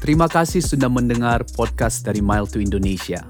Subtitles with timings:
[0.00, 3.20] Terima kasih sudah mendengar podcast dari Mile to Indonesia.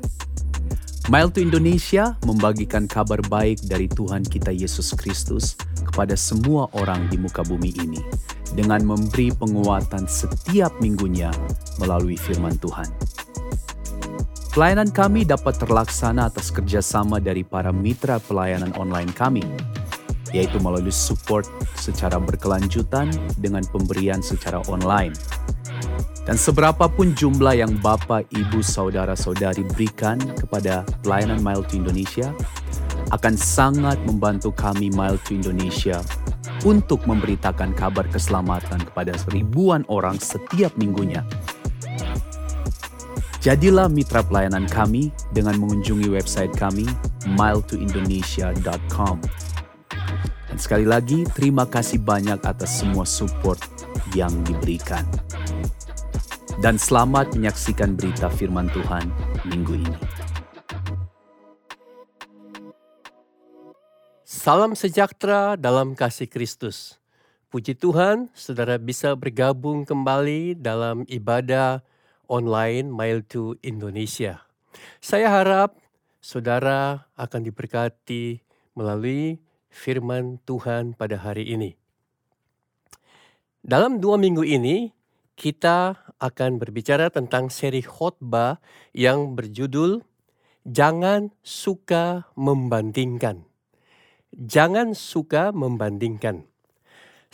[1.11, 7.19] Mile to Indonesia membagikan kabar baik dari Tuhan kita Yesus Kristus kepada semua orang di
[7.19, 7.99] muka bumi ini
[8.54, 11.35] dengan memberi penguatan setiap minggunya
[11.83, 12.87] melalui firman Tuhan.
[14.54, 19.42] Pelayanan kami dapat terlaksana atas kerjasama dari para mitra pelayanan online kami,
[20.30, 25.14] yaitu melalui support secara berkelanjutan dengan pemberian secara online
[26.28, 32.30] dan seberapapun jumlah yang Bapak, Ibu, Saudara-saudari berikan kepada pelayanan Mile to Indonesia
[33.10, 35.98] akan sangat membantu kami Mile to Indonesia
[36.62, 41.24] untuk memberitakan kabar keselamatan kepada ribuan orang setiap minggunya.
[43.40, 46.84] Jadilah mitra pelayanan kami dengan mengunjungi website kami
[47.24, 49.16] miletoindonesia.com.
[50.50, 53.62] Dan sekali lagi, terima kasih banyak atas semua support
[54.18, 55.06] yang diberikan
[56.60, 59.09] dan selamat menyaksikan berita firman Tuhan
[59.48, 59.96] minggu ini.
[64.27, 67.01] Salam sejahtera dalam kasih Kristus.
[67.51, 71.83] Puji Tuhan, saudara bisa bergabung kembali dalam ibadah
[72.31, 74.45] online Mile to Indonesia.
[75.03, 75.75] Saya harap
[76.23, 78.39] saudara akan diberkati
[78.77, 81.79] melalui firman Tuhan pada hari ini.
[83.65, 84.91] Dalam dua minggu ini,
[85.39, 88.61] kita akan berbicara tentang seri khotbah
[88.93, 90.05] yang berjudul
[90.69, 93.49] Jangan Suka Membandingkan.
[94.31, 96.47] Jangan suka membandingkan.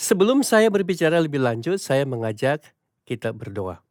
[0.00, 2.72] Sebelum saya berbicara lebih lanjut, saya mengajak
[3.04, 3.84] kita berdoa.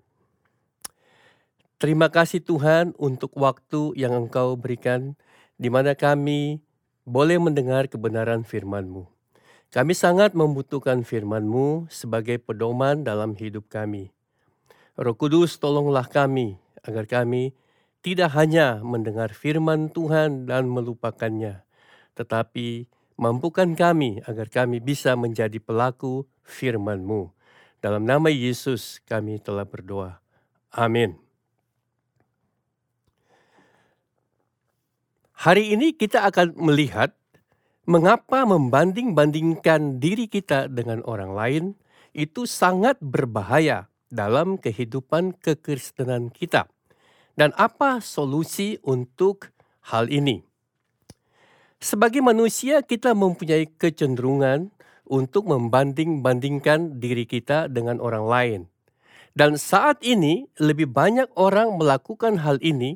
[1.78, 5.14] Terima kasih Tuhan untuk waktu yang Engkau berikan
[5.62, 6.65] di mana kami
[7.06, 9.06] boleh mendengar kebenaran firman-Mu.
[9.70, 14.10] Kami sangat membutuhkan firman-Mu sebagai pedoman dalam hidup kami.
[14.98, 17.54] Roh Kudus tolonglah kami agar kami
[18.06, 21.66] tidak hanya mendengar firman Tuhan dan melupakannya,
[22.14, 22.86] tetapi
[23.18, 27.34] mampukan kami agar kami bisa menjadi pelaku firman-Mu.
[27.82, 30.22] Dalam nama Yesus kami telah berdoa.
[30.74, 31.25] Amin.
[35.36, 37.12] Hari ini kita akan melihat
[37.84, 41.64] mengapa membanding-bandingkan diri kita dengan orang lain
[42.16, 46.72] itu sangat berbahaya dalam kehidupan kekristenan kita.
[47.36, 49.52] Dan apa solusi untuk
[49.92, 50.40] hal ini?
[51.84, 54.72] Sebagai manusia, kita mempunyai kecenderungan
[55.04, 58.62] untuk membanding-bandingkan diri kita dengan orang lain.
[59.36, 62.96] Dan saat ini, lebih banyak orang melakukan hal ini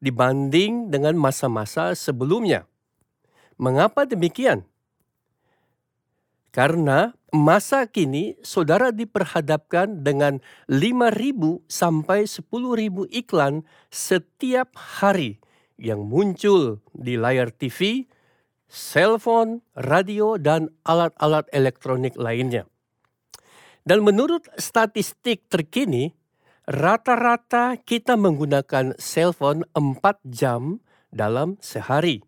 [0.00, 2.64] dibanding dengan masa-masa sebelumnya.
[3.60, 4.64] Mengapa demikian?
[6.50, 15.38] Karena masa kini saudara diperhadapkan dengan 5.000 sampai 10.000 iklan setiap hari
[15.78, 18.10] yang muncul di layar TV,
[18.66, 22.66] cellphone, radio, dan alat-alat elektronik lainnya.
[23.86, 26.12] Dan menurut statistik terkini,
[26.70, 30.78] rata-rata kita menggunakan cellphone 4 jam
[31.10, 32.22] dalam sehari.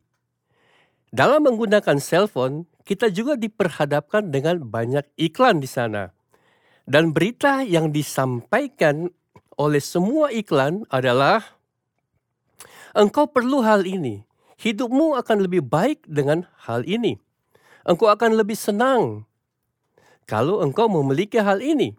[1.15, 6.11] Dalam menggunakan cellphone, kita juga diperhadapkan dengan banyak iklan di sana.
[6.83, 9.15] Dan berita yang disampaikan
[9.55, 11.63] oleh semua iklan adalah
[12.99, 14.27] engkau perlu hal ini.
[14.59, 17.15] Hidupmu akan lebih baik dengan hal ini.
[17.87, 19.23] Engkau akan lebih senang
[20.27, 21.95] kalau engkau memiliki hal ini.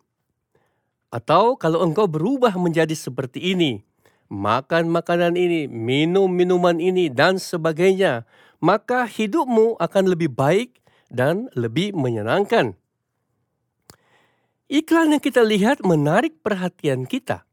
[1.13, 3.85] Atau kalau engkau berubah menjadi seperti ini,
[4.33, 8.25] makan makanan ini, minum minuman ini, dan sebagainya,
[8.57, 10.81] maka hidupmu akan lebih baik
[11.13, 12.73] dan lebih menyenangkan.
[14.73, 17.45] Iklan yang kita lihat menarik perhatian kita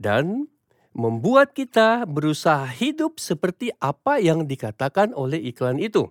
[0.00, 0.48] dan
[0.96, 6.08] membuat kita berusaha hidup seperti apa yang dikatakan oleh iklan itu.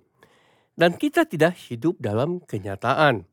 [0.78, 3.26] Dan kita tidak hidup dalam kenyataan.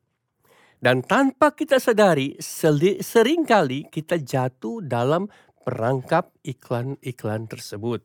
[0.76, 5.26] Dan tanpa kita sadari, sering kali kita jatuh dalam
[5.64, 8.04] perangkap iklan-iklan tersebut.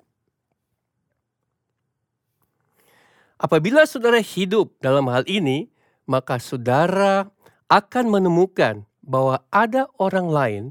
[3.42, 5.70] Apabila saudara hidup dalam hal ini,
[6.06, 7.30] maka saudara
[7.70, 10.64] akan menemukan bahwa ada orang lain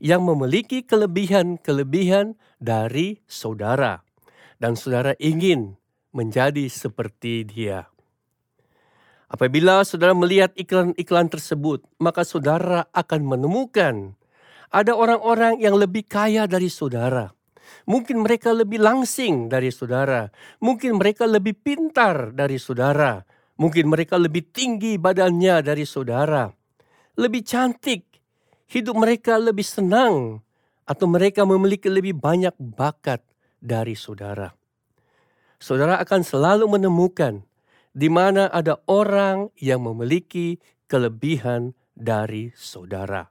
[0.00, 4.02] yang memiliki kelebihan-kelebihan dari saudara,
[4.60, 5.76] dan saudara ingin
[6.12, 7.93] menjadi seperti dia.
[9.28, 14.14] Apabila saudara melihat iklan-iklan tersebut, maka saudara akan menemukan
[14.68, 17.30] ada orang-orang yang lebih kaya dari saudara,
[17.84, 20.28] Mungkin mereka lebih langsing dari saudara.
[20.64, 23.20] Mungkin mereka lebih pintar dari saudara.
[23.60, 26.50] Mungkin mereka lebih tinggi badannya dari saudara,
[27.14, 28.02] lebih cantik,
[28.66, 30.42] hidup mereka lebih senang,
[30.82, 33.22] atau mereka memiliki lebih banyak bakat
[33.62, 34.50] dari saudara.
[35.62, 37.46] Saudara akan selalu menemukan
[37.94, 40.58] di mana ada orang yang memiliki
[40.90, 43.30] kelebihan dari saudara.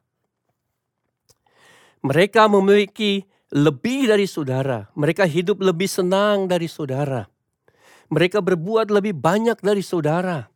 [2.03, 4.87] Mereka memiliki lebih dari saudara.
[4.95, 7.27] Mereka hidup lebih senang dari saudara.
[8.11, 10.47] Mereka berbuat lebih banyak dari saudara.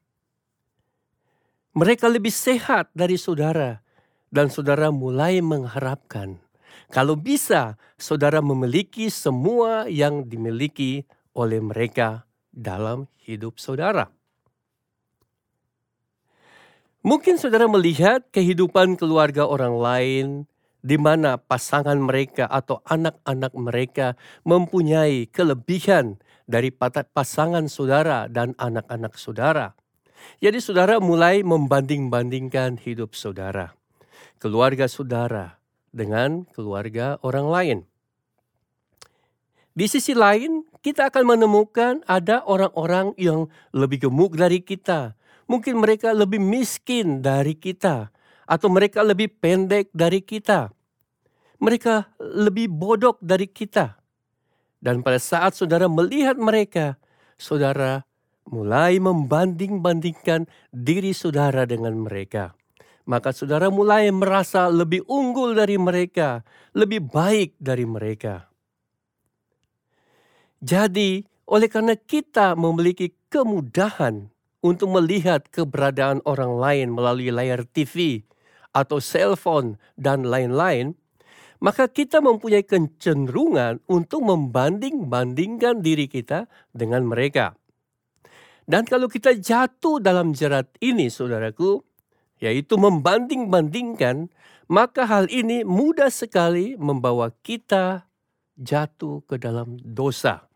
[1.77, 3.85] Mereka lebih sehat dari saudara,
[4.33, 6.41] dan saudara mulai mengharapkan
[6.87, 11.03] kalau bisa saudara memiliki semua yang dimiliki
[11.35, 12.26] oleh mereka
[12.57, 14.09] dalam hidup saudara.
[17.05, 20.27] Mungkin saudara melihat kehidupan keluarga orang lain
[20.81, 24.07] di mana pasangan mereka atau anak-anak mereka
[24.43, 26.17] mempunyai kelebihan
[26.49, 29.77] dari pasangan saudara dan anak-anak saudara.
[30.41, 33.77] Jadi saudara mulai membanding-bandingkan hidup saudara,
[34.41, 35.61] keluarga saudara
[35.93, 37.79] dengan keluarga orang lain.
[39.77, 45.19] Di sisi lain, kita akan menemukan ada orang-orang yang lebih gemuk dari kita.
[45.51, 48.07] Mungkin mereka lebih miskin dari kita,
[48.47, 50.71] atau mereka lebih pendek dari kita
[51.57, 53.97] mereka lebih bodoh dari kita.
[54.77, 57.01] Dan pada saat saudara melihat mereka,
[57.37, 58.05] saudara
[58.47, 62.53] mulai membanding-bandingkan diri saudara dengan mereka.
[63.07, 66.43] Maka saudara mulai merasa lebih unggul dari mereka,
[66.75, 68.51] lebih baik dari mereka.
[70.57, 74.33] Jadi, oleh karena kita memiliki kemudahan
[74.65, 78.25] untuk melihat keberadaan orang lain melalui layar TV
[78.73, 80.97] atau cellphone dan lain-lain,
[81.61, 87.57] maka kita mempunyai kecenderungan untuk membanding-bandingkan diri kita dengan mereka.
[88.67, 91.79] Dan kalau kita jatuh dalam jerat ini, saudaraku,
[92.43, 94.27] yaitu membanding-bandingkan,
[94.67, 98.11] maka hal ini mudah sekali membawa kita
[98.59, 100.46] jatuh ke dalam dosa.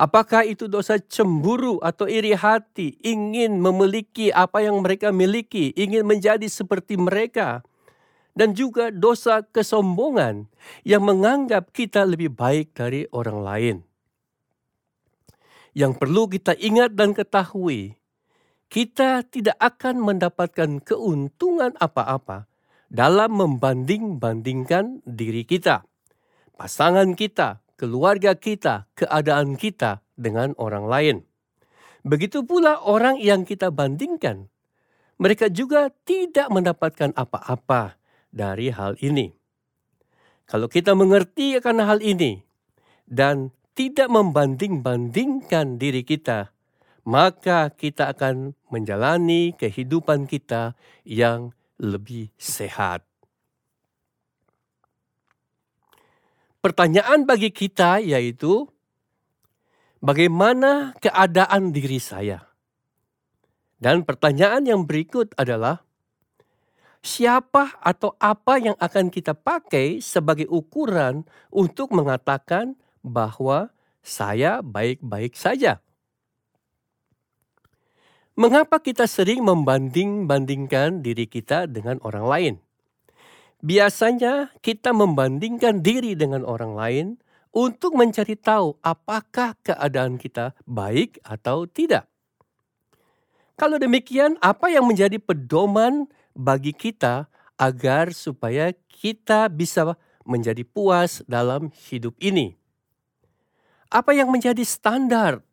[0.00, 6.48] Apakah itu dosa cemburu atau iri hati, ingin memiliki apa yang mereka miliki, ingin menjadi
[6.48, 7.60] seperti mereka,
[8.32, 10.48] dan juga dosa kesombongan
[10.88, 13.76] yang menganggap kita lebih baik dari orang lain.
[15.76, 18.00] Yang perlu kita ingat dan ketahui,
[18.72, 22.48] kita tidak akan mendapatkan keuntungan apa-apa
[22.88, 25.84] dalam membanding-bandingkan diri kita,
[26.56, 31.16] pasangan kita, keluarga kita, keadaan kita dengan orang lain.
[32.04, 34.52] Begitu pula orang yang kita bandingkan,
[35.16, 37.96] mereka juga tidak mendapatkan apa-apa
[38.28, 39.32] dari hal ini.
[40.44, 42.44] Kalau kita mengerti akan hal ini
[43.08, 46.52] dan tidak membanding-bandingkan diri kita,
[47.08, 50.76] maka kita akan menjalani kehidupan kita
[51.08, 53.09] yang lebih sehat.
[56.60, 58.68] Pertanyaan bagi kita yaitu,
[60.04, 62.52] bagaimana keadaan diri saya?
[63.80, 65.80] Dan pertanyaan yang berikut adalah,
[67.00, 73.72] siapa atau apa yang akan kita pakai sebagai ukuran untuk mengatakan bahwa
[74.04, 75.80] saya baik-baik saja.
[78.36, 82.54] Mengapa kita sering membanding-bandingkan diri kita dengan orang lain?
[83.60, 87.06] Biasanya kita membandingkan diri dengan orang lain
[87.52, 92.08] untuk mencari tahu apakah keadaan kita baik atau tidak.
[93.60, 97.28] Kalau demikian, apa yang menjadi pedoman bagi kita
[97.60, 99.92] agar supaya kita bisa
[100.24, 102.56] menjadi puas dalam hidup ini.
[103.92, 105.44] Apa yang menjadi standar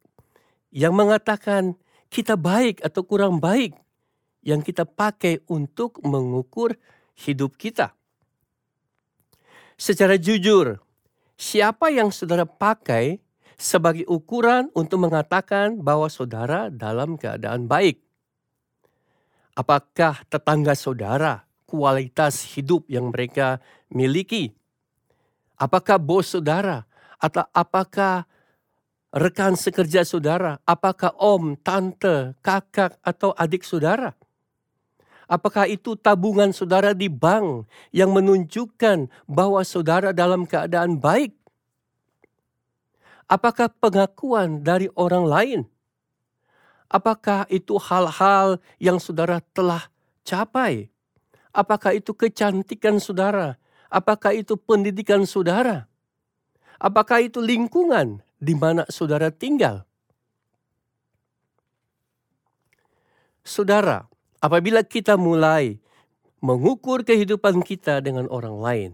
[0.71, 1.75] yang mengatakan
[2.07, 3.75] kita baik atau kurang baik
[4.45, 6.79] yang kita pakai untuk mengukur
[7.19, 7.96] hidup kita?
[9.77, 10.81] Secara jujur,
[11.37, 13.21] siapa yang saudara pakai
[13.61, 18.01] sebagai ukuran untuk mengatakan bahwa saudara dalam keadaan baik?
[19.53, 23.61] Apakah tetangga saudara kualitas hidup yang mereka
[23.93, 24.49] miliki?
[25.61, 26.89] Apakah bos saudara?
[27.21, 28.25] Atau apakah
[29.13, 30.57] rekan sekerja saudara?
[30.65, 34.17] Apakah om, tante, kakak, atau adik saudara?
[35.27, 41.35] Apakah itu tabungan saudara di bank yang menunjukkan bahwa saudara dalam keadaan baik?
[43.27, 45.61] Apakah pengakuan dari orang lain?
[46.87, 49.91] Apakah itu hal-hal yang saudara telah
[50.23, 50.87] capai?
[51.51, 53.59] Apakah itu kecantikan saudara?
[53.91, 55.91] Apakah itu pendidikan saudara?
[56.79, 59.83] Apakah itu lingkungan di mana saudara tinggal?
[63.43, 64.07] Saudara,
[64.47, 65.75] apabila kita mulai
[66.39, 68.91] mengukur kehidupan kita dengan orang lain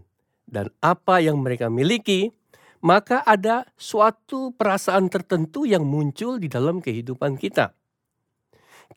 [0.50, 2.34] dan apa yang mereka miliki,
[2.82, 7.78] maka ada suatu perasaan tertentu yang muncul di dalam kehidupan kita.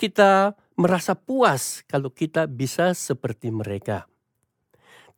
[0.01, 4.09] Kita merasa puas kalau kita bisa seperti mereka.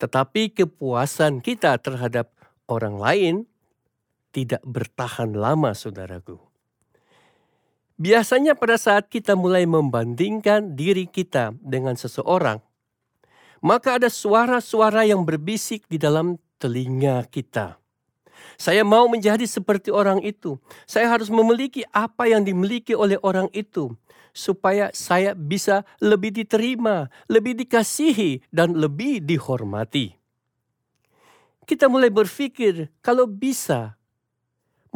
[0.02, 2.34] Tetapi kepuasan kita terhadap
[2.66, 3.34] orang lain
[4.34, 6.47] tidak bertahan lama, saudaraku.
[7.98, 12.62] Biasanya pada saat kita mulai membandingkan diri kita dengan seseorang,
[13.58, 17.74] maka ada suara-suara yang berbisik di dalam telinga kita.
[18.54, 20.62] Saya mau menjadi seperti orang itu.
[20.86, 23.90] Saya harus memiliki apa yang dimiliki oleh orang itu,
[24.30, 30.14] supaya saya bisa lebih diterima, lebih dikasihi, dan lebih dihormati.
[31.66, 33.97] Kita mulai berpikir, kalau bisa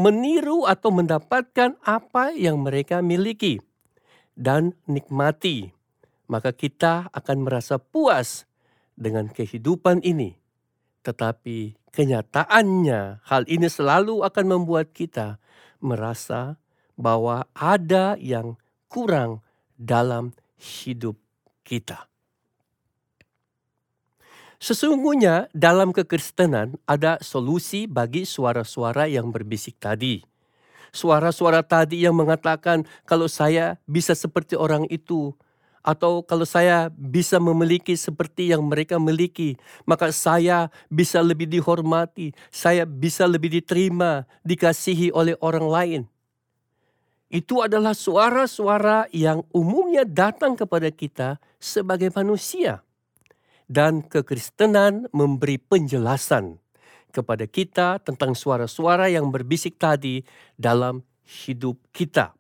[0.03, 3.63] meniru atau mendapatkan apa yang mereka miliki
[4.35, 5.71] dan nikmati,
[6.27, 8.51] maka kita akan merasa puas
[8.99, 10.35] dengan kehidupan ini.
[11.07, 15.39] Tetapi kenyataannya hal ini selalu akan membuat kita
[15.79, 16.59] merasa
[16.99, 18.59] bahwa ada yang
[18.91, 19.43] kurang
[19.79, 21.19] dalam hidup
[21.63, 22.12] kita.
[24.62, 30.23] Sesungguhnya dalam kekristenan ada solusi bagi suara-suara yang berbisik tadi.
[30.95, 35.35] Suara-suara tadi yang mengatakan kalau saya bisa seperti orang itu,
[35.83, 42.87] atau kalau saya bisa memiliki seperti yang mereka miliki, maka saya bisa lebih dihormati, saya
[42.87, 46.02] bisa lebih diterima, dikasihi oleh orang lain.
[47.26, 52.87] Itu adalah suara-suara yang umumnya datang kepada kita sebagai manusia.
[53.73, 56.61] Dan kekristenan memberi penjelasan
[57.09, 60.21] kepada kita tentang suara-suara yang berbisik tadi
[60.61, 62.37] dalam hidup kita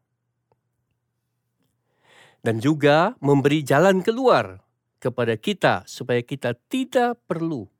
[2.42, 4.60] dan juga memberi jalan keluar
[4.98, 7.70] kepada kita supaya kita tidak perlu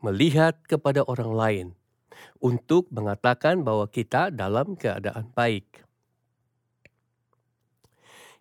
[0.00, 1.66] melihat kepada orang lain
[2.40, 5.84] untuk mengatakan bahwa kita dalam keadaan baik.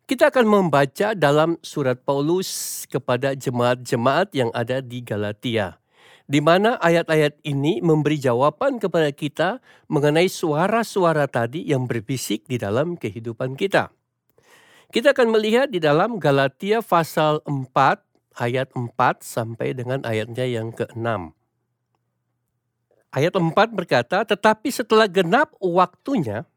[0.10, 5.78] Kita akan membaca dalam surat Paulus kepada jemaat-jemaat yang ada di Galatia,
[6.26, 12.98] di mana ayat-ayat ini memberi jawaban kepada kita mengenai suara-suara tadi yang berbisik di dalam
[12.98, 13.94] kehidupan kita.
[14.90, 17.70] Kita akan melihat di dalam Galatia pasal 4
[18.42, 18.90] ayat 4
[19.22, 21.38] sampai dengan ayatnya yang ke-6.
[23.14, 26.50] Ayat 4 berkata, "Tetapi setelah genap waktunya,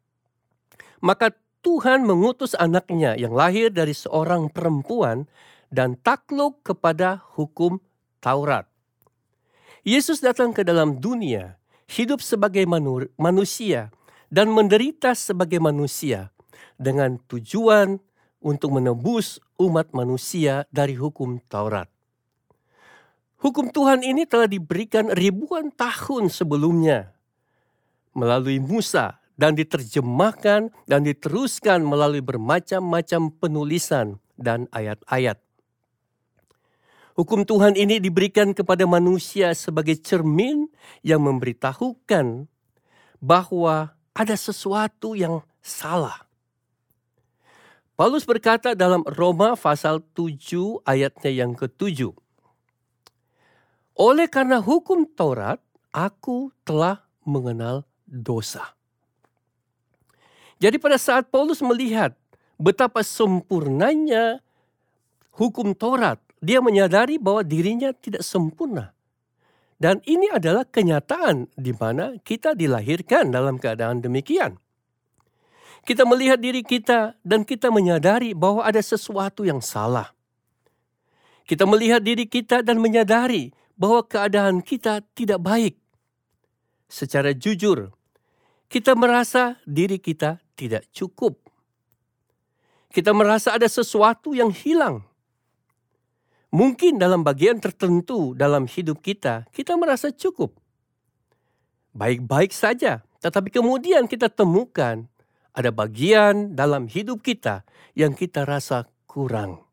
[1.04, 5.30] maka Tuhan mengutus anaknya yang lahir dari seorang perempuan
[5.70, 7.78] dan takluk kepada hukum
[8.18, 8.66] Taurat.
[9.86, 11.54] Yesus datang ke dalam dunia,
[11.86, 12.66] hidup sebagai
[13.14, 13.94] manusia
[14.26, 16.34] dan menderita sebagai manusia
[16.82, 18.02] dengan tujuan
[18.42, 21.86] untuk menebus umat manusia dari hukum Taurat.
[23.38, 27.14] Hukum Tuhan ini telah diberikan ribuan tahun sebelumnya
[28.14, 35.42] melalui Musa dan diterjemahkan dan diteruskan melalui bermacam-macam penulisan dan ayat-ayat.
[37.18, 40.70] Hukum Tuhan ini diberikan kepada manusia sebagai cermin
[41.02, 42.46] yang memberitahukan
[43.18, 46.30] bahwa ada sesuatu yang salah
[48.02, 52.10] Paulus berkata dalam Roma pasal 7 ayatnya yang ke-7.
[53.94, 55.62] Oleh karena hukum Taurat,
[55.94, 58.74] aku telah mengenal dosa.
[60.62, 62.14] Jadi pada saat Paulus melihat
[62.54, 64.38] betapa sempurnanya
[65.34, 68.94] hukum Taurat, dia menyadari bahwa dirinya tidak sempurna.
[69.82, 74.54] Dan ini adalah kenyataan di mana kita dilahirkan dalam keadaan demikian.
[75.82, 80.14] Kita melihat diri kita dan kita menyadari bahwa ada sesuatu yang salah.
[81.42, 85.74] Kita melihat diri kita dan menyadari bahwa keadaan kita tidak baik.
[86.86, 87.90] Secara jujur,
[88.70, 91.38] kita merasa diri kita tidak cukup.
[92.92, 95.00] Kita merasa ada sesuatu yang hilang.
[96.52, 100.52] Mungkin dalam bagian tertentu dalam hidup kita, kita merasa cukup.
[101.96, 105.08] Baik-baik saja, tetapi kemudian kita temukan
[105.56, 107.64] ada bagian dalam hidup kita
[107.96, 109.64] yang kita rasa kurang.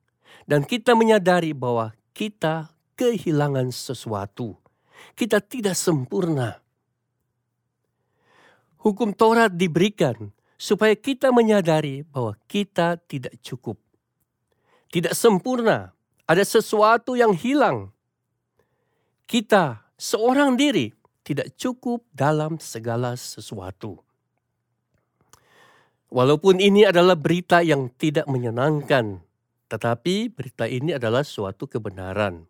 [0.47, 4.55] Dan kita menyadari bahwa kita kehilangan sesuatu.
[5.15, 6.59] Kita tidak sempurna.
[8.79, 13.79] Hukum Taurat diberikan supaya kita menyadari bahwa kita tidak cukup.
[14.91, 15.95] Tidak sempurna.
[16.27, 17.95] Ada sesuatu yang hilang.
[19.23, 20.91] Kita seorang diri
[21.23, 24.03] tidak cukup dalam segala sesuatu.
[26.11, 29.23] Walaupun ini adalah berita yang tidak menyenangkan
[29.69, 32.49] tetapi berita ini adalah suatu kebenaran.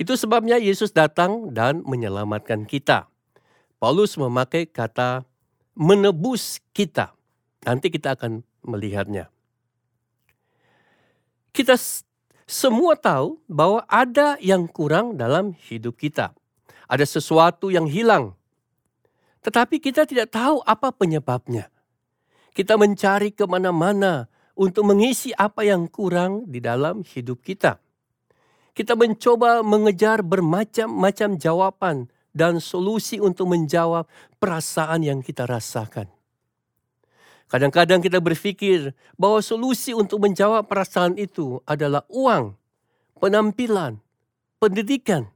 [0.00, 3.12] Itu sebabnya Yesus datang dan menyelamatkan kita.
[3.76, 5.28] Paulus memakai kata
[5.80, 7.16] menebus kita.
[7.64, 9.32] Nanti kita akan melihatnya.
[11.56, 11.80] Kita
[12.44, 16.36] semua tahu bahwa ada yang kurang dalam hidup kita.
[16.84, 18.36] Ada sesuatu yang hilang.
[19.40, 21.72] Tetapi kita tidak tahu apa penyebabnya.
[22.52, 27.80] Kita mencari ke mana-mana untuk mengisi apa yang kurang di dalam hidup kita.
[28.76, 31.96] Kita mencoba mengejar bermacam-macam jawaban
[32.30, 34.06] dan solusi untuk menjawab
[34.38, 36.10] perasaan yang kita rasakan.
[37.50, 42.54] Kadang-kadang kita berpikir bahwa solusi untuk menjawab perasaan itu adalah uang,
[43.18, 43.98] penampilan,
[44.62, 45.26] pendidikan.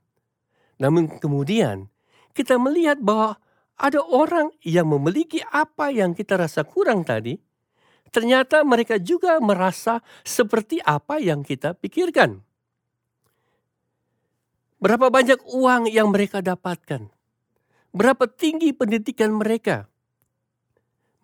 [0.79, 1.91] Namun kemudian
[2.31, 3.43] kita melihat bahwa
[3.75, 7.35] ada orang yang memiliki apa yang kita rasa kurang tadi,
[8.15, 12.39] ternyata mereka juga merasa seperti apa yang kita pikirkan.
[14.85, 17.09] Berapa banyak uang yang mereka dapatkan?
[17.97, 19.89] Berapa tinggi pendidikan mereka?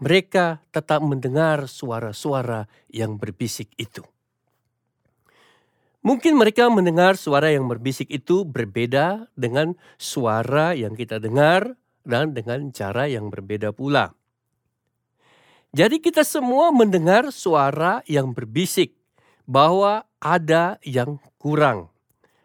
[0.01, 4.01] Mereka tetap mendengar suara-suara yang berbisik itu.
[6.01, 11.77] Mungkin mereka mendengar suara yang berbisik itu berbeda dengan suara yang kita dengar
[12.09, 14.17] dan dengan cara yang berbeda pula.
[15.77, 18.97] Jadi kita semua mendengar suara yang berbisik
[19.45, 21.90] bahwa ada yang kurang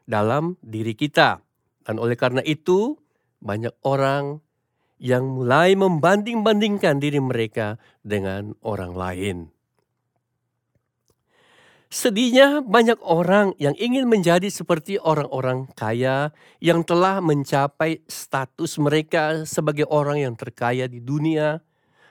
[0.05, 1.41] dalam diri kita.
[1.85, 2.97] Dan oleh karena itu,
[3.41, 4.41] banyak orang
[4.97, 9.37] yang mulai membanding-bandingkan diri mereka dengan orang lain.
[11.95, 19.87] Sedihnya banyak orang yang ingin menjadi seperti orang-orang kaya yang telah mencapai status mereka sebagai
[19.87, 21.61] orang yang terkaya di dunia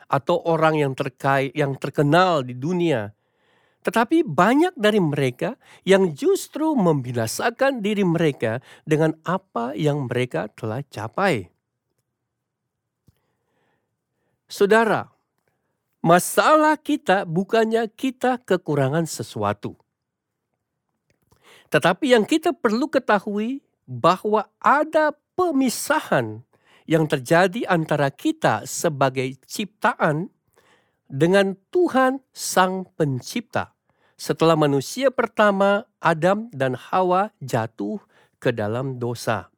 [0.09, 3.13] atau orang yang terkaya yang terkenal di dunia
[3.85, 11.53] tetapi banyak dari mereka yang justru membinasakan diri mereka dengan apa yang mereka telah capai.
[14.49, 15.13] Saudara,
[16.01, 19.77] masalah kita bukannya kita kekurangan sesuatu.
[21.69, 26.41] Tetapi yang kita perlu ketahui bahwa ada pemisahan
[26.89, 30.33] yang terjadi antara kita sebagai ciptaan
[31.05, 33.74] dengan Tuhan Sang Pencipta
[34.15, 37.99] setelah manusia pertama Adam dan Hawa jatuh
[38.39, 39.51] ke dalam dosa.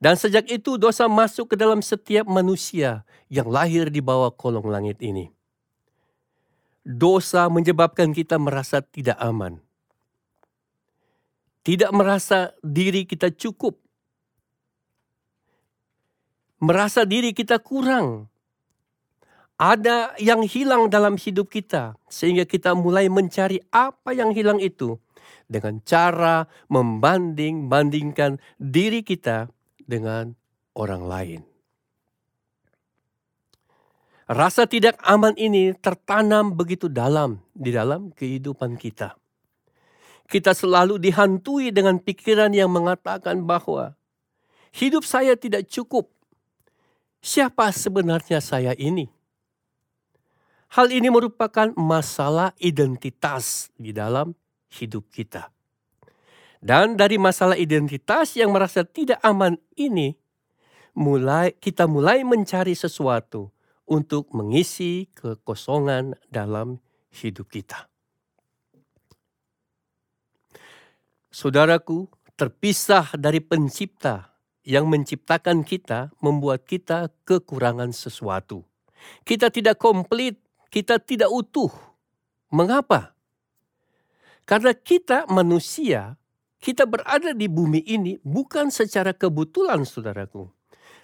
[0.00, 4.96] Dan sejak itu dosa masuk ke dalam setiap manusia yang lahir di bawah kolong langit
[5.04, 5.28] ini.
[6.80, 9.60] Dosa menyebabkan kita merasa tidak aman.
[11.60, 13.76] Tidak merasa diri kita cukup.
[16.64, 18.29] Merasa diri kita kurang
[19.60, 24.96] ada yang hilang dalam hidup kita, sehingga kita mulai mencari apa yang hilang itu
[25.52, 29.52] dengan cara membanding-bandingkan diri kita
[29.84, 30.32] dengan
[30.72, 31.40] orang lain.
[34.30, 39.12] Rasa tidak aman ini tertanam begitu dalam di dalam kehidupan kita.
[40.24, 43.92] Kita selalu dihantui dengan pikiran yang mengatakan bahwa
[44.72, 46.08] hidup saya tidak cukup.
[47.20, 49.19] Siapa sebenarnya saya ini?
[50.70, 54.38] Hal ini merupakan masalah identitas di dalam
[54.70, 55.50] hidup kita.
[56.62, 60.14] Dan dari masalah identitas yang merasa tidak aman ini,
[60.94, 63.50] mulai kita mulai mencari sesuatu
[63.90, 66.78] untuk mengisi kekosongan dalam
[67.18, 67.90] hidup kita.
[71.34, 72.06] Saudaraku,
[72.38, 78.62] terpisah dari pencipta yang menciptakan kita membuat kita kekurangan sesuatu.
[79.26, 81.70] Kita tidak komplit kita tidak utuh.
[82.50, 83.14] Mengapa?
[84.46, 86.18] Karena kita manusia,
[86.58, 90.50] kita berada di bumi ini bukan secara kebetulan saudaraku.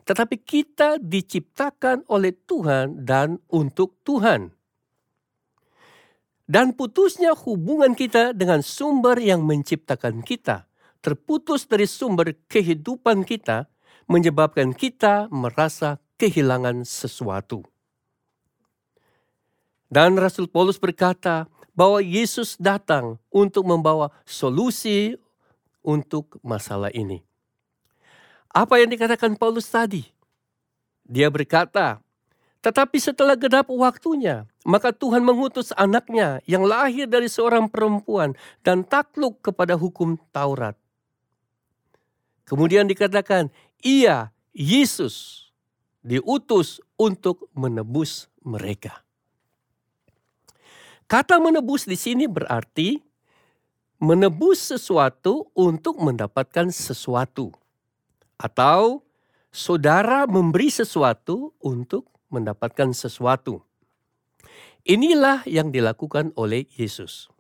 [0.07, 4.55] Tetapi kita diciptakan oleh Tuhan dan untuk Tuhan.
[6.47, 10.71] Dan putusnya hubungan kita dengan sumber yang menciptakan kita,
[11.03, 13.67] terputus dari sumber kehidupan kita,
[14.07, 17.67] menyebabkan kita merasa kehilangan sesuatu.
[19.87, 21.47] Dan Rasul Paulus berkata
[21.77, 25.15] bahwa Yesus datang untuk membawa solusi
[25.85, 27.23] untuk masalah ini.
[28.51, 30.03] Apa yang dikatakan Paulus tadi?
[31.07, 32.03] Dia berkata,
[32.67, 38.35] tetapi setelah genap waktunya, maka Tuhan mengutus anaknya yang lahir dari seorang perempuan
[38.67, 40.75] dan takluk kepada hukum Taurat.
[42.43, 43.55] Kemudian dikatakan,
[43.87, 45.47] ia, Yesus,
[46.03, 49.06] diutus untuk menebus mereka.
[51.07, 52.99] Kata menebus di sini berarti
[54.03, 57.55] menebus sesuatu untuk mendapatkan sesuatu,
[58.35, 59.07] atau
[59.55, 63.63] saudara memberi sesuatu untuk mendapatkan sesuatu.
[64.83, 67.31] Inilah yang dilakukan oleh Yesus.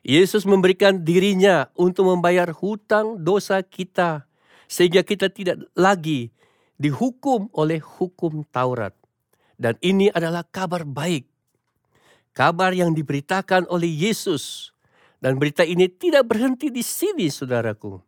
[0.00, 4.24] Yesus memberikan dirinya untuk membayar hutang dosa kita,
[4.72, 6.32] sehingga kita tidak lagi
[6.80, 8.96] dihukum oleh hukum Taurat.
[9.60, 11.31] Dan ini adalah kabar baik.
[12.32, 14.72] Kabar yang diberitakan oleh Yesus.
[15.22, 18.00] Dan berita ini tidak berhenti di sini, saudaraku.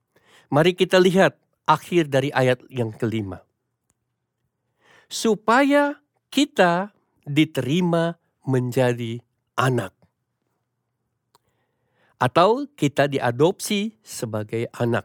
[0.51, 1.37] Mari kita lihat
[1.69, 3.45] akhir dari ayat yang kelima.
[5.07, 6.01] Supaya
[6.33, 6.91] kita
[7.23, 8.17] diterima
[8.49, 9.21] menjadi
[9.55, 9.93] anak.
[12.19, 15.05] Atau kita diadopsi sebagai anak.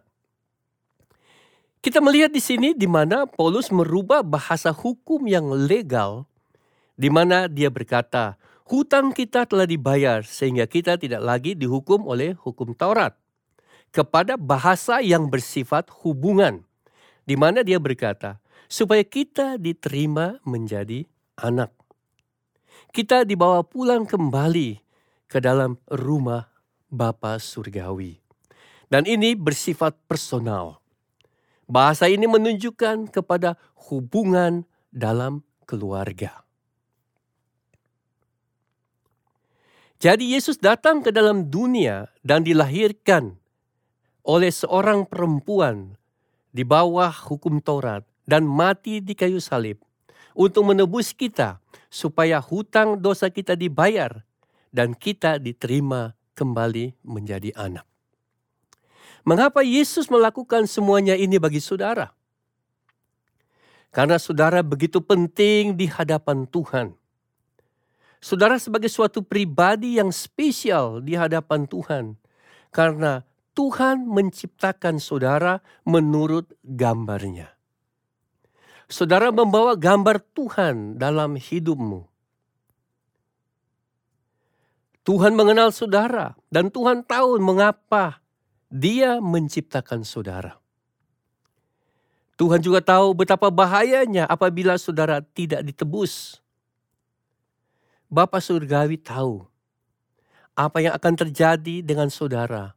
[1.79, 6.27] Kita melihat di sini di mana Paulus merubah bahasa hukum yang legal
[6.99, 8.35] di mana dia berkata,
[8.69, 13.17] hutang kita telah dibayar sehingga kita tidak lagi dihukum oleh hukum Taurat.
[13.89, 16.61] Kepada bahasa yang bersifat hubungan,
[17.25, 18.37] di mana dia berkata,
[18.69, 21.09] supaya kita diterima menjadi
[21.41, 21.73] anak.
[22.93, 24.77] Kita dibawa pulang kembali
[25.25, 26.45] ke dalam rumah
[26.85, 28.21] Bapa Surgawi.
[28.89, 30.81] Dan ini bersifat personal.
[31.69, 33.57] Bahasa ini menunjukkan kepada
[33.89, 36.48] hubungan dalam keluarga.
[39.99, 43.35] Jadi Yesus datang ke dalam dunia dan dilahirkan
[44.23, 45.99] oleh seorang perempuan
[46.55, 49.75] di bawah hukum Taurat dan mati di kayu salib
[50.31, 51.59] untuk menebus kita
[51.91, 54.23] supaya hutang dosa kita dibayar
[54.71, 57.83] dan kita diterima kembali menjadi anak.
[59.27, 62.15] Mengapa Yesus melakukan semuanya ini bagi saudara?
[63.91, 66.95] Karena saudara begitu penting di hadapan Tuhan.
[68.19, 72.19] Saudara sebagai suatu pribadi yang spesial di hadapan Tuhan.
[72.69, 73.23] Karena
[73.55, 77.55] Tuhan menciptakan saudara menurut gambarnya.
[78.91, 82.07] Saudara membawa gambar Tuhan dalam hidupmu.
[85.07, 88.21] Tuhan mengenal saudara dan Tuhan tahu mengapa
[88.69, 90.59] dia menciptakan saudara.
[92.37, 96.39] Tuhan juga tahu betapa bahayanya apabila saudara tidak ditebus
[98.09, 99.45] Bapak Surgawi tahu
[100.57, 102.73] apa yang akan terjadi dengan saudara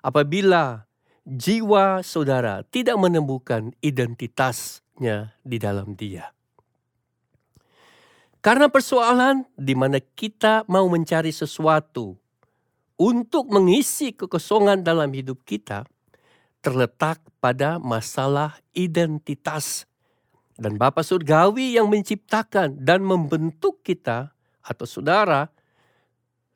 [0.00, 0.88] apabila
[1.28, 6.32] jiwa saudara tidak menemukan identitasnya di dalam dia.
[8.40, 12.16] Karena persoalan di mana kita mau mencari sesuatu
[12.96, 15.84] untuk mengisi kekosongan dalam hidup kita
[16.64, 19.84] terletak pada masalah identitas.
[20.56, 25.48] Dan Bapak Surgawi yang menciptakan dan membentuk kita atau saudara,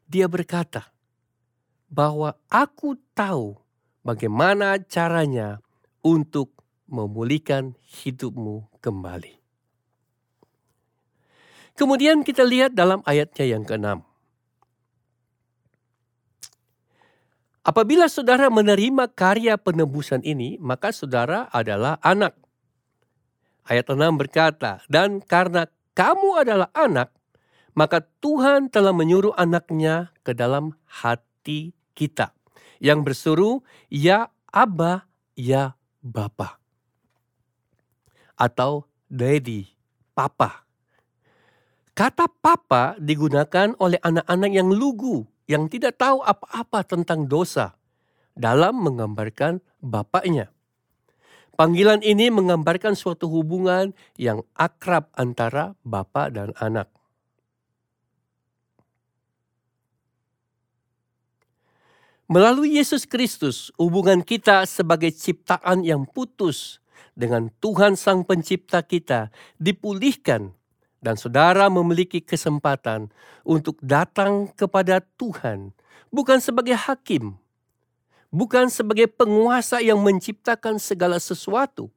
[0.04, 0.92] dia berkata
[1.88, 3.56] bahwa aku tahu
[4.04, 5.62] bagaimana caranya
[6.04, 6.52] untuk
[6.84, 9.40] memulihkan hidupmu kembali.
[11.74, 14.06] Kemudian kita lihat dalam ayatnya yang keenam.
[17.64, 22.36] Apabila saudara menerima karya penebusan ini, maka saudara adalah anak.
[23.64, 25.64] Ayat 6 berkata, dan karena
[25.96, 27.08] kamu adalah anak,
[27.74, 32.30] maka Tuhan telah menyuruh anaknya ke dalam hati kita.
[32.78, 33.54] Yang bersuruh,
[33.90, 36.62] ya Abba, ya Bapa.
[38.34, 39.70] Atau Daddy,
[40.14, 40.66] Papa.
[41.94, 47.78] Kata Papa digunakan oleh anak-anak yang lugu, yang tidak tahu apa-apa tentang dosa,
[48.34, 50.50] dalam menggambarkan bapaknya.
[51.54, 56.90] Panggilan ini menggambarkan suatu hubungan yang akrab antara bapak dan anak.
[62.24, 66.80] Melalui Yesus Kristus, hubungan kita sebagai ciptaan yang putus
[67.12, 69.28] dengan Tuhan Sang Pencipta kita
[69.60, 70.56] dipulihkan
[71.04, 73.12] dan saudara memiliki kesempatan
[73.44, 75.76] untuk datang kepada Tuhan
[76.08, 77.36] bukan sebagai hakim,
[78.32, 81.92] bukan sebagai penguasa yang menciptakan segala sesuatu,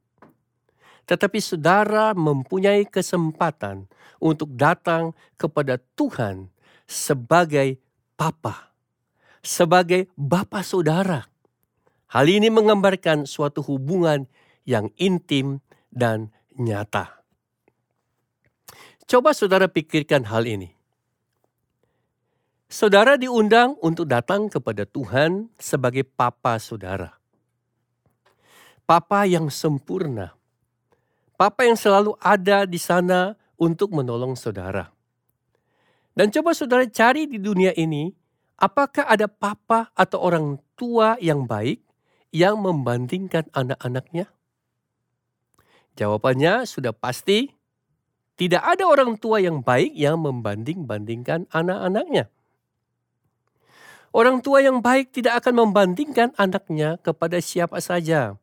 [1.08, 3.88] tetapi saudara mempunyai kesempatan
[4.20, 6.52] untuk datang kepada Tuhan
[6.84, 7.80] sebagai
[8.20, 8.67] Papa
[9.48, 11.24] sebagai bapak saudara.
[12.12, 14.28] Hal ini menggambarkan suatu hubungan
[14.68, 17.24] yang intim dan nyata.
[19.08, 20.76] Coba saudara pikirkan hal ini.
[22.68, 27.16] Saudara diundang untuk datang kepada Tuhan sebagai papa saudara.
[28.84, 30.36] Papa yang sempurna.
[31.40, 34.92] Papa yang selalu ada di sana untuk menolong saudara.
[36.12, 38.12] Dan coba saudara cari di dunia ini
[38.58, 41.78] Apakah ada papa atau orang tua yang baik
[42.34, 44.34] yang membandingkan anak-anaknya?
[45.94, 47.54] Jawabannya sudah pasti
[48.38, 52.30] tidak ada orang tua yang baik yang membanding-bandingkan anak-anaknya.
[54.14, 58.42] Orang tua yang baik tidak akan membandingkan anaknya kepada siapa saja.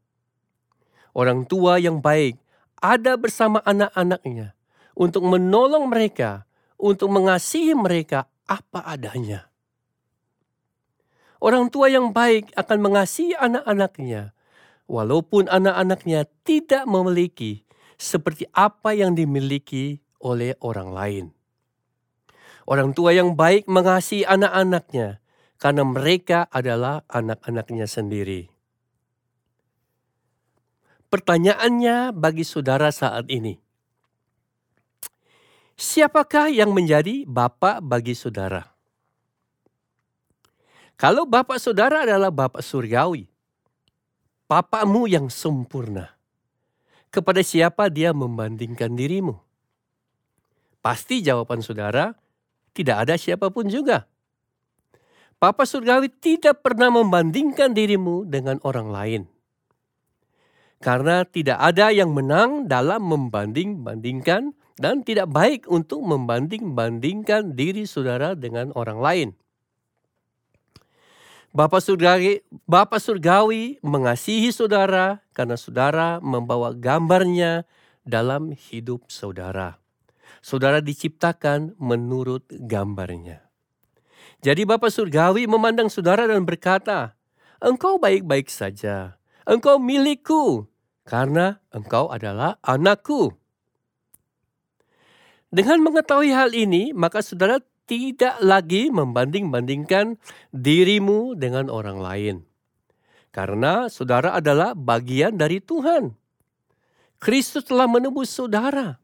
[1.11, 2.38] Orang tua yang baik
[2.79, 4.55] ada bersama anak-anaknya
[4.94, 6.46] untuk menolong mereka,
[6.79, 9.53] untuk mengasihi mereka apa adanya.
[11.44, 14.33] Orang tua yang baik akan mengasihi anak-anaknya,
[14.88, 17.68] walaupun anak-anaknya tidak memiliki
[18.00, 21.24] seperti apa yang dimiliki oleh orang lain.
[22.64, 25.20] Orang tua yang baik mengasihi anak-anaknya
[25.61, 28.48] karena mereka adalah anak-anaknya sendiri.
[31.12, 33.61] Pertanyaannya bagi saudara saat ini.
[35.76, 38.73] Siapakah yang menjadi bapak bagi saudara?
[40.94, 43.26] Kalau bapak saudara adalah bapak surgawi,
[44.46, 46.14] bapakmu yang sempurna,
[47.11, 49.35] kepada siapa dia membandingkan dirimu?
[50.78, 52.14] Pasti jawaban saudara,
[52.74, 54.07] tidak ada siapa pun juga.
[55.42, 59.22] Papa surgawi tidak pernah membandingkan dirimu dengan orang lain.
[60.78, 68.70] Karena tidak ada yang menang dalam membanding-bandingkan dan tidak baik untuk membanding-bandingkan diri saudara dengan
[68.78, 69.28] orang lain.
[71.54, 77.62] Bapak surgawi, Bapak surgawi mengasihi saudara karena saudara membawa gambarnya
[78.02, 79.78] dalam hidup saudara.
[80.42, 83.46] Saudara diciptakan menurut gambarnya.
[84.42, 87.14] Jadi Bapak surgawi memandang saudara dan berkata,
[87.62, 89.14] "Engkau baik-baik saja.
[89.46, 90.66] Engkau milikku
[91.06, 93.30] karena engkau adalah anakku.
[95.54, 100.16] Dengan mengetahui hal ini, maka saudara tidak lagi membanding-bandingkan
[100.53, 102.37] dirimu dengan orang lain.
[103.35, 106.14] Karena saudara adalah bagian dari Tuhan.
[107.18, 109.01] Kristus telah menebus saudara.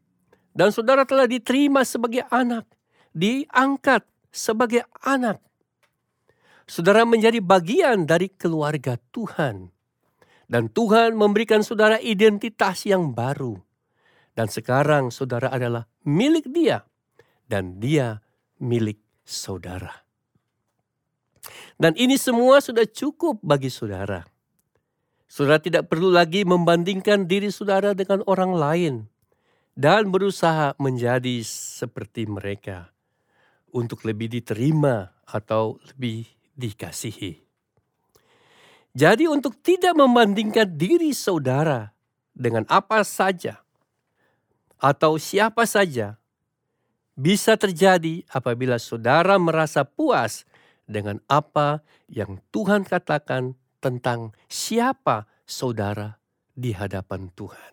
[0.51, 2.63] Dan saudara telah diterima sebagai anak.
[3.11, 5.39] Diangkat sebagai anak.
[6.63, 9.67] Saudara menjadi bagian dari keluarga Tuhan.
[10.47, 13.59] Dan Tuhan memberikan saudara identitas yang baru.
[14.31, 16.87] Dan sekarang saudara adalah milik dia.
[17.43, 18.23] Dan dia
[18.61, 20.05] milik saudara.
[21.81, 24.21] Dan ini semua sudah cukup bagi saudara.
[25.25, 28.93] Saudara tidak perlu lagi membandingkan diri saudara dengan orang lain
[29.73, 32.93] dan berusaha menjadi seperti mereka
[33.73, 37.41] untuk lebih diterima atau lebih dikasihi.
[38.91, 41.95] Jadi untuk tidak membandingkan diri saudara
[42.35, 43.63] dengan apa saja
[44.77, 46.20] atau siapa saja
[47.15, 50.47] bisa terjadi apabila saudara merasa puas
[50.87, 56.19] dengan apa yang Tuhan katakan tentang siapa saudara
[56.53, 57.71] di hadapan Tuhan.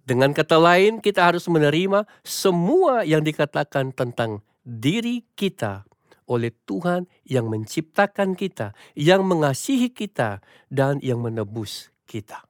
[0.00, 5.86] Dengan kata lain, kita harus menerima semua yang dikatakan tentang diri kita
[6.26, 12.49] oleh Tuhan yang menciptakan kita, yang mengasihi kita, dan yang menebus kita.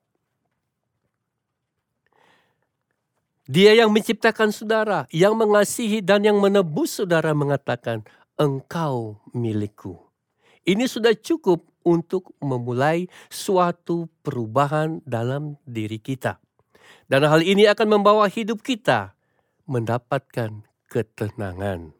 [3.51, 8.07] Dia yang menciptakan saudara, yang mengasihi dan yang menebus saudara mengatakan,
[8.39, 9.99] engkau milikku.
[10.63, 16.39] Ini sudah cukup untuk memulai suatu perubahan dalam diri kita.
[17.11, 19.19] Dan hal ini akan membawa hidup kita
[19.67, 21.91] mendapatkan ketenangan.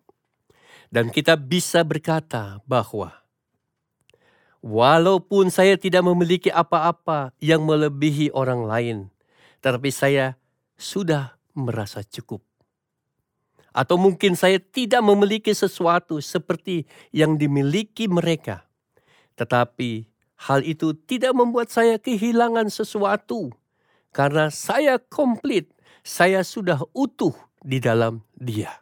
[0.87, 3.27] Dan kita bisa berkata bahwa
[4.63, 8.97] walaupun saya tidak memiliki apa-apa yang melebihi orang lain,
[9.59, 10.39] tetapi saya
[10.79, 12.43] sudah merasa cukup.
[13.71, 18.67] Atau mungkin saya tidak memiliki sesuatu seperti yang dimiliki mereka.
[19.39, 20.11] Tetapi
[20.51, 23.55] hal itu tidak membuat saya kehilangan sesuatu.
[24.11, 25.71] Karena saya komplit,
[26.03, 27.33] saya sudah utuh
[27.63, 28.75] di dalam dia.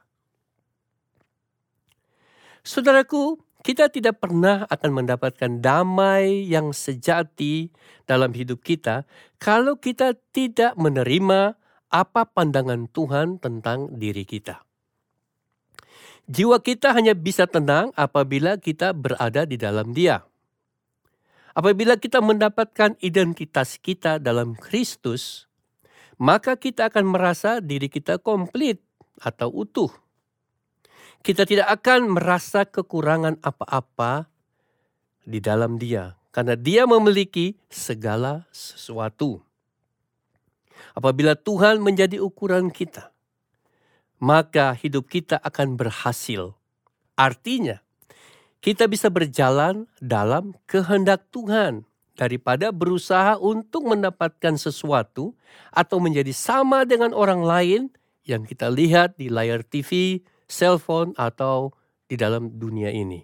[2.64, 7.68] Saudaraku, kita tidak pernah akan mendapatkan damai yang sejati
[8.09, 9.04] dalam hidup kita
[9.37, 14.64] kalau kita tidak menerima apa pandangan Tuhan tentang diri kita.
[16.29, 20.20] Jiwa kita hanya bisa tenang apabila kita berada di dalam Dia.
[21.57, 25.48] Apabila kita mendapatkan identitas kita dalam Kristus,
[26.20, 28.79] maka kita akan merasa diri kita komplit
[29.18, 29.90] atau utuh
[31.22, 34.31] kita tidak akan merasa kekurangan apa-apa
[35.27, 39.42] di dalam Dia, karena Dia memiliki segala sesuatu.
[40.95, 43.11] Apabila Tuhan menjadi ukuran kita,
[44.19, 46.55] maka hidup kita akan berhasil.
[47.14, 47.83] Artinya,
[48.59, 51.87] kita bisa berjalan dalam kehendak Tuhan
[52.19, 55.38] daripada berusaha untuk mendapatkan sesuatu
[55.71, 57.83] atau menjadi sama dengan orang lain
[58.27, 61.73] yang kita lihat di layar TV, cellphone, atau
[62.11, 63.23] di dalam dunia ini.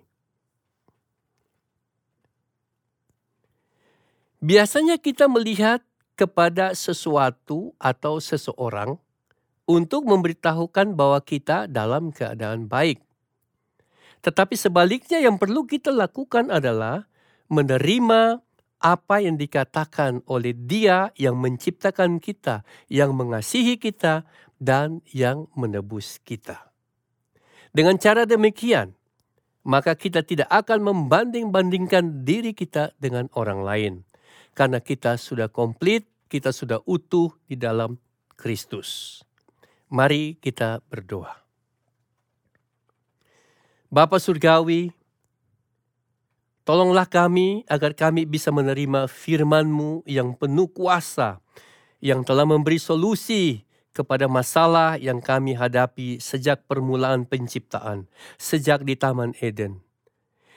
[4.45, 5.81] Biasanya kita melihat
[6.15, 8.99] kepada sesuatu atau seseorang
[9.65, 13.03] untuk memberitahukan bahwa kita dalam keadaan baik.
[14.25, 17.05] Tetapi sebaliknya yang perlu kita lakukan adalah
[17.53, 18.41] menerima
[18.85, 24.29] apa yang dikatakan oleh Dia yang menciptakan kita, yang mengasihi kita,
[24.61, 26.73] dan yang menebus kita.
[27.73, 28.93] Dengan cara demikian,
[29.65, 33.95] maka kita tidak akan membanding-bandingkan diri kita dengan orang lain,
[34.55, 37.99] karena kita sudah komplit, kita sudah utuh di dalam
[38.39, 39.21] Kristus.
[39.91, 41.45] Mari kita berdoa.
[43.95, 44.91] Bapa Surgawi,
[46.67, 51.39] tolonglah kami agar kami bisa menerima firman-Mu yang penuh kuasa,
[52.03, 53.63] yang telah memberi solusi
[53.95, 59.79] kepada masalah yang kami hadapi sejak permulaan penciptaan, sejak di Taman Eden.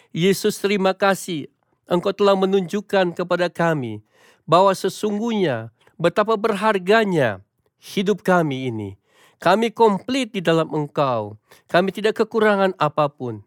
[0.09, 1.45] Yesus terima kasih
[1.87, 4.03] Engkau telah menunjukkan kepada kami
[4.43, 7.41] bahwa sesungguhnya betapa berharganya
[7.79, 8.99] hidup kami ini
[9.37, 11.37] kami komplit di dalam Engkau.
[11.69, 13.45] Kami tidak kekurangan apa pun.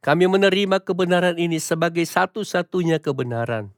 [0.00, 3.68] Kami menerima kebenaran ini sebagai satu-satunya kebenaran.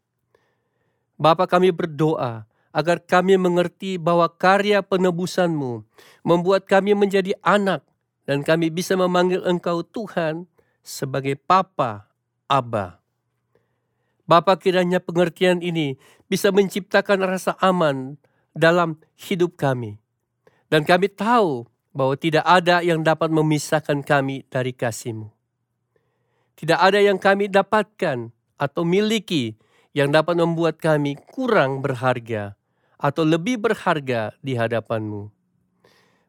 [1.19, 5.83] Bapa kami berdoa agar kami mengerti bahwa karya penebusanmu
[6.23, 7.83] membuat kami menjadi anak
[8.23, 10.47] dan kami bisa memanggil Engkau Tuhan
[10.87, 12.07] sebagai Papa,
[12.47, 13.00] Aba.
[14.31, 15.99] Bapa kiranya pengertian ini
[16.31, 18.15] bisa menciptakan rasa aman
[18.55, 19.99] dalam hidup kami.
[20.71, 25.35] Dan kami tahu bahwa tidak ada yang dapat memisahkan kami dari kasih-Mu.
[26.55, 29.59] Tidak ada yang kami dapatkan atau miliki
[29.99, 32.55] yang dapat membuat kami kurang berharga
[33.03, 35.27] atau lebih berharga di hadapan-Mu.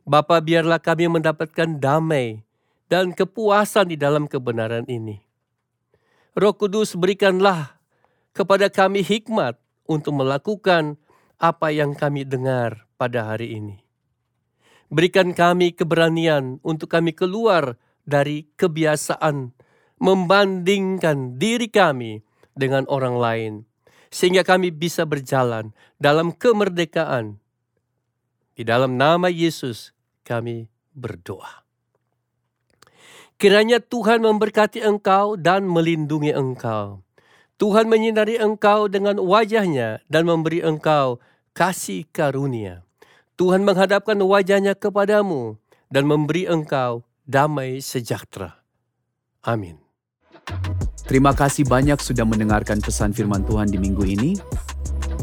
[0.09, 2.41] Bapa biarlah kami mendapatkan damai
[2.89, 5.21] dan kepuasan di dalam kebenaran ini.
[6.33, 7.80] Roh Kudus berikanlah
[8.31, 10.95] kepada kami hikmat untuk melakukan
[11.41, 13.81] apa yang kami dengar pada hari ini.
[14.91, 19.55] Berikan kami keberanian untuk kami keluar dari kebiasaan
[20.01, 22.25] membandingkan diri kami
[22.57, 23.53] dengan orang lain,
[24.09, 27.39] sehingga kami bisa berjalan dalam kemerdekaan.
[28.57, 29.95] Di dalam nama Yesus,
[30.27, 31.63] kami berdoa.
[33.39, 37.01] Kiranya Tuhan memberkati engkau dan melindungi engkau.
[37.61, 41.21] Tuhan menyinari engkau dengan wajahnya dan memberi engkau
[41.53, 42.81] kasih karunia.
[43.37, 45.61] Tuhan menghadapkan wajahnya kepadamu
[45.93, 48.65] dan memberi engkau damai sejahtera.
[49.45, 49.77] Amin.
[51.05, 54.41] Terima kasih banyak sudah mendengarkan pesan firman Tuhan di minggu ini.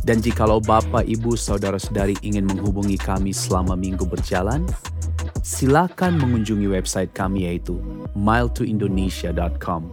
[0.06, 4.62] Dan jikalau Bapak, Ibu, Saudara-saudari ingin menghubungi kami selama minggu berjalan,
[5.42, 7.82] silakan mengunjungi website kami yaitu
[8.14, 9.90] miletoindonesia.com.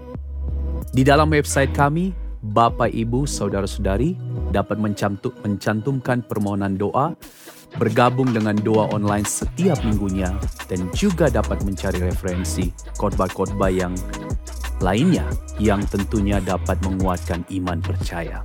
[0.93, 2.13] Di dalam website kami,
[2.53, 4.13] Bapak, Ibu, Saudara-saudari
[4.53, 7.17] dapat mencantumkan permohonan doa
[7.81, 10.31] bergabung dengan doa online setiap minggunya,
[10.69, 13.91] dan juga dapat mencari referensi khotbah-khotbah yang
[14.79, 15.27] lainnya
[15.59, 18.43] yang tentunya dapat menguatkan iman percaya.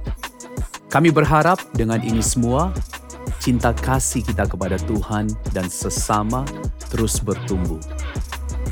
[0.91, 2.75] Kami berharap dengan ini semua,
[3.39, 6.43] cinta kasih kita kepada Tuhan dan sesama
[6.91, 7.79] terus bertumbuh.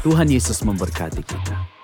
[0.02, 1.77] Tuhan Yesus memberkati kita.